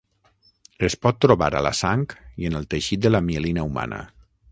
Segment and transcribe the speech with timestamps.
[0.87, 2.05] Es pot trobar a la sang
[2.45, 4.01] i en el teixit de la mielina humana.